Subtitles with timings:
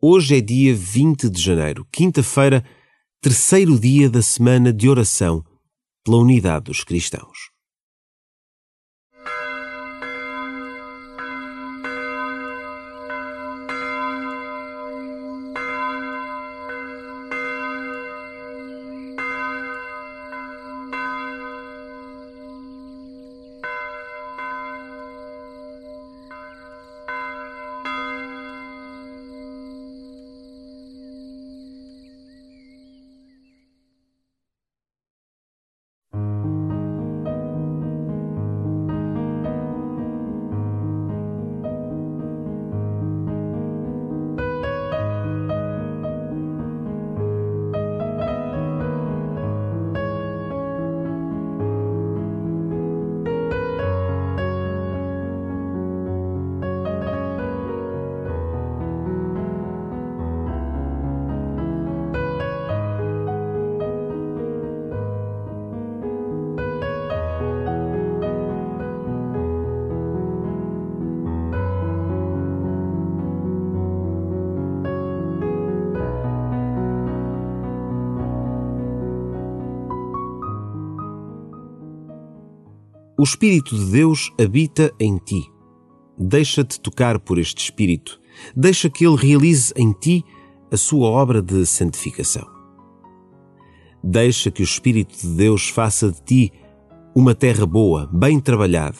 [0.00, 2.64] Hoje é dia 20 de janeiro, quinta-feira,
[3.20, 5.44] terceiro dia da semana de oração
[6.04, 7.50] pela unidade dos cristãos.
[83.18, 85.50] O Espírito de Deus habita em ti.
[86.16, 88.20] Deixa-te tocar por este Espírito.
[88.54, 90.24] Deixa que ele realize em ti
[90.70, 92.48] a sua obra de santificação.
[94.04, 96.52] Deixa que o Espírito de Deus faça de ti
[97.12, 98.98] uma terra boa, bem trabalhada,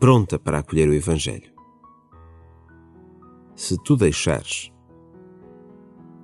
[0.00, 1.52] pronta para acolher o Evangelho.
[3.54, 4.72] Se tu deixares,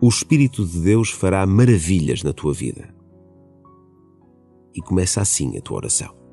[0.01, 2.93] o Espírito de Deus fará maravilhas na tua vida.
[4.75, 6.26] E começa assim a tua oração.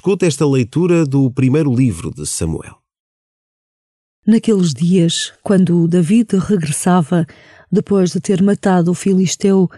[0.00, 2.78] Escuta esta leitura do primeiro livro de Samuel.
[4.26, 7.26] Naqueles dias, quando David regressava,
[7.70, 9.68] depois de ter matado o filisteu,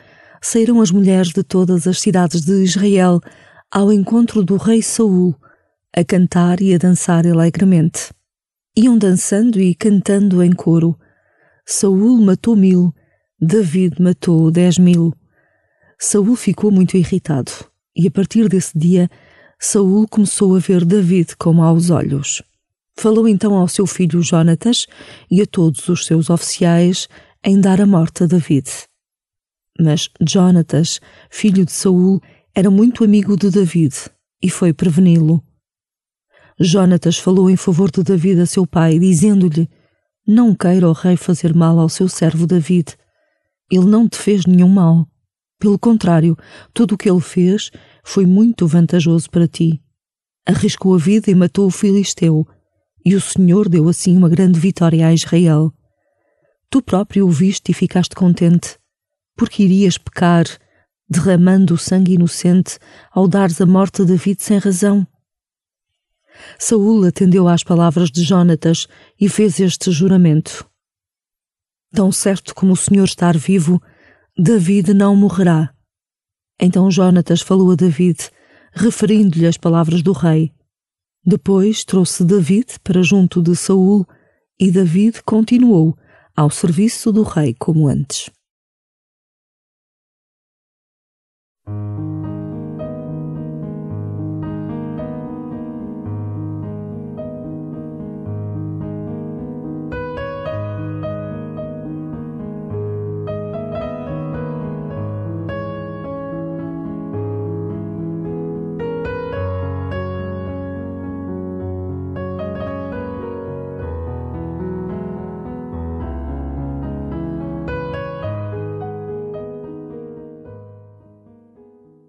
[0.40, 3.20] saíram as mulheres de todas as cidades de Israel
[3.68, 5.34] ao encontro do rei Saul,
[5.92, 8.12] a cantar e a dançar alegremente.
[8.76, 10.96] Iam dançando e cantando em coro.
[11.66, 12.94] Saul matou mil,
[13.40, 15.12] David matou dez mil.
[15.98, 17.50] Saul ficou muito irritado,
[17.96, 19.10] e a partir desse dia
[19.64, 22.42] Saul começou a ver David com maus olhos.
[22.96, 24.88] Falou então ao seu filho Jonatas
[25.30, 27.08] e a todos os seus oficiais
[27.44, 28.68] em dar a morte a David.
[29.78, 31.00] Mas Jonatas,
[31.30, 32.20] filho de Saul,
[32.52, 33.94] era muito amigo de David
[34.42, 35.40] e foi preveni-lo.
[36.58, 39.70] Jonatas falou em favor de David a seu pai, dizendo-lhe:
[40.26, 42.96] Não queira o rei fazer mal ao seu servo David.
[43.70, 45.06] Ele não te fez nenhum mal.
[45.62, 46.36] Pelo contrário,
[46.74, 47.70] tudo o que ele fez
[48.02, 49.80] foi muito vantajoso para ti.
[50.44, 52.44] Arriscou a vida e matou o filisteu,
[53.04, 55.72] e o Senhor deu assim uma grande vitória a Israel.
[56.68, 58.76] Tu próprio o viste e ficaste contente,
[59.36, 60.46] porque irias pecar,
[61.08, 62.76] derramando o sangue inocente
[63.12, 65.06] ao dares a morte a David sem razão.
[66.58, 68.88] Saul atendeu às palavras de Jonatas
[69.20, 70.68] e fez este juramento:
[71.94, 73.80] Tão certo como o Senhor estar vivo,
[74.36, 75.74] David não morrerá.
[76.58, 78.30] Então Jonatas falou a David,
[78.72, 80.52] referindo-lhe as palavras do rei.
[81.24, 84.06] Depois trouxe David para junto de Saul
[84.58, 85.96] e David continuou
[86.34, 88.30] ao serviço do rei como antes.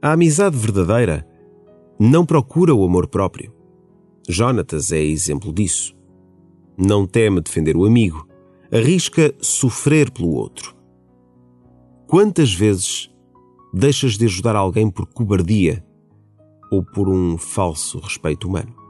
[0.04, 1.26] A amizade verdadeira
[1.98, 3.54] não procura o amor próprio.
[4.28, 5.96] Jonatas é exemplo disso.
[6.78, 8.28] Não teme defender o amigo,
[8.70, 10.76] arrisca sofrer pelo outro.
[12.06, 13.10] Quantas vezes
[13.74, 15.82] deixas de ajudar alguém por cobardia
[16.70, 18.83] ou por um falso respeito humano?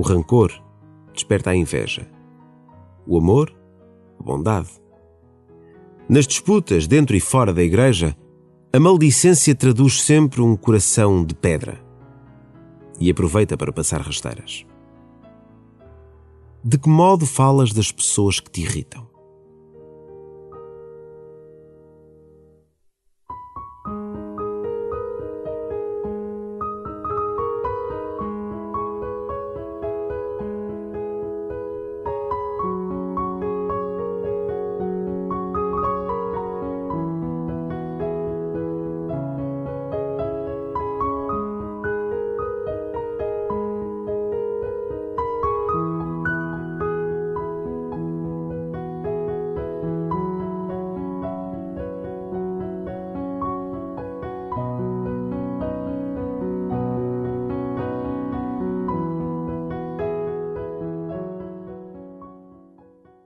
[0.00, 0.50] O rancor
[1.12, 2.10] desperta a inveja.
[3.06, 3.54] O amor,
[4.18, 4.70] a bondade.
[6.08, 8.16] Nas disputas dentro e fora da igreja,
[8.72, 11.84] a maldicência traduz sempre um coração de pedra
[12.98, 14.64] e aproveita para passar rasteiras.
[16.64, 19.06] De que modo falas das pessoas que te irritam?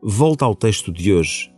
[0.06, 1.50] Volta ao texto de hoje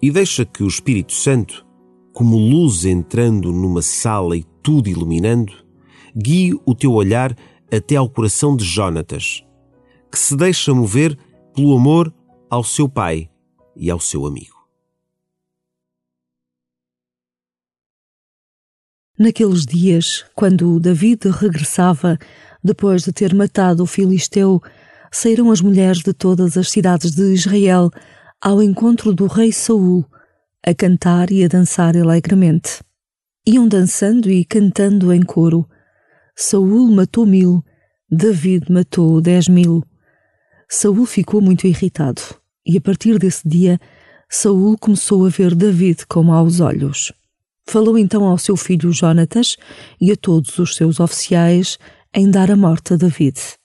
[0.00, 1.66] e deixa que o Espírito Santo,
[2.10, 5.52] como luz entrando numa sala e tudo iluminando,
[6.16, 7.36] guie o teu olhar
[7.70, 9.44] até ao coração de Jonatas,
[10.10, 11.18] que se deixa mover
[11.54, 12.12] pelo amor
[12.48, 13.28] ao seu pai
[13.76, 14.58] e ao seu amigo.
[19.18, 22.18] Naqueles dias, quando David regressava
[22.64, 24.62] depois de ter matado o filisteu
[25.10, 27.90] saíram as mulheres de todas as cidades de Israel
[28.40, 30.04] ao encontro do rei Saul,
[30.64, 32.80] a cantar e a dançar alegremente.
[33.46, 35.68] Iam dançando e cantando em coro.
[36.36, 37.62] Saul matou mil,
[38.10, 39.82] David matou dez mil.
[40.68, 42.22] Saul ficou muito irritado,
[42.64, 43.80] e a partir desse dia
[44.28, 47.12] Saul começou a ver David com maus olhos.
[47.66, 49.56] Falou então ao seu filho Jonatas
[50.00, 51.78] e a todos os seus oficiais
[52.14, 53.59] em dar a morte a David.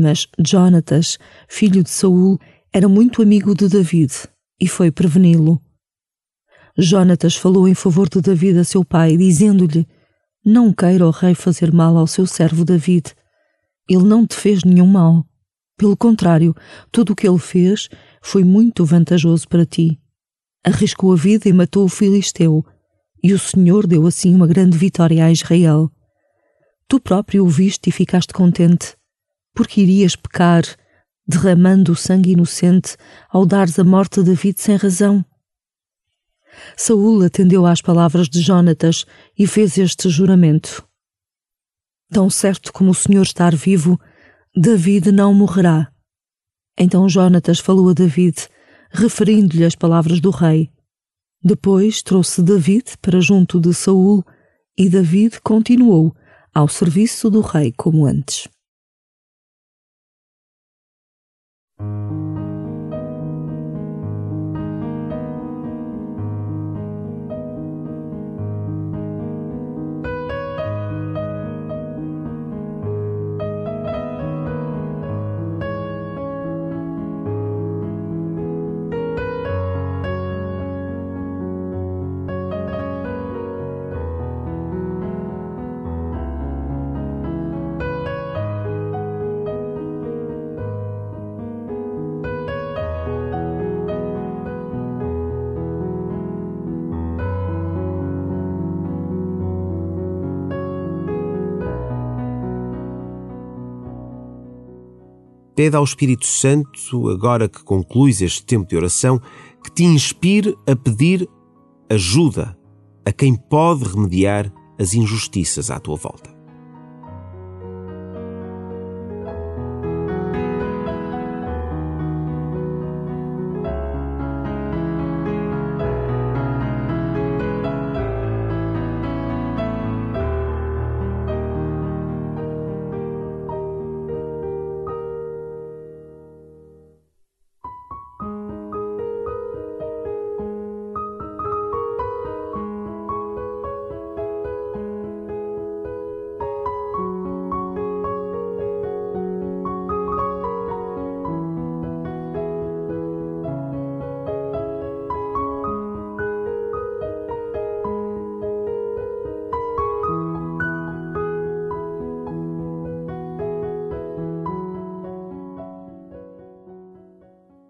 [0.00, 2.38] Mas Jonatas, filho de Saul,
[2.72, 4.12] era muito amigo de David
[4.60, 5.60] e foi preveni-lo.
[6.78, 9.88] Jonatas falou em favor de David a seu pai, dizendo-lhe:
[10.44, 13.12] Não queira o rei fazer mal ao seu servo David.
[13.90, 15.26] Ele não te fez nenhum mal.
[15.76, 16.54] Pelo contrário,
[16.92, 17.88] tudo o que ele fez
[18.22, 19.98] foi muito vantajoso para ti.
[20.64, 22.64] Arriscou a vida e matou o filisteu,
[23.20, 25.90] e o Senhor deu assim uma grande vitória a Israel.
[26.86, 28.97] Tu próprio o viste e ficaste contente
[29.58, 30.62] porque irias pecar,
[31.26, 32.96] derramando o sangue inocente
[33.28, 35.24] ao dares a morte a David sem razão?
[36.76, 39.04] Saul atendeu às palavras de Jonatas
[39.36, 40.86] e fez este juramento:
[42.08, 43.98] Tão certo como o Senhor estar vivo,
[44.54, 45.90] David não morrerá.
[46.78, 48.36] Então Jonatas falou a David,
[48.92, 50.70] referindo-lhe as palavras do rei.
[51.42, 54.24] Depois trouxe David para junto de Saul,
[54.76, 56.14] e David continuou
[56.54, 58.46] ao serviço do Rei como antes.
[61.78, 62.27] thank you
[105.58, 109.20] Pede ao Espírito Santo, agora que concluis este tempo de oração,
[109.60, 111.28] que te inspire a pedir
[111.90, 112.56] ajuda
[113.04, 116.37] a quem pode remediar as injustiças à tua volta.